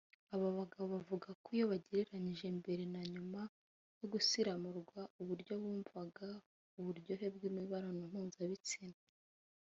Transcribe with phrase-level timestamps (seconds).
[0.35, 3.41] Aba bagabo bavuga ko iyo bagereranyije mbere na nyuma
[3.99, 6.27] yo gusiramurwa uburyo bumvaga
[6.79, 8.97] uburyohe bw’imibonano mpuzabitsina